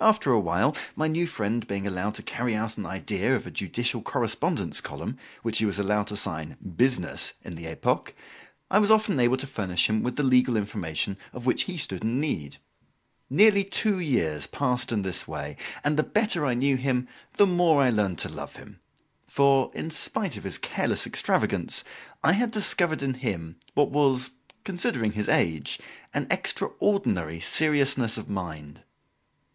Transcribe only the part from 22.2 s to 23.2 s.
I had discovered in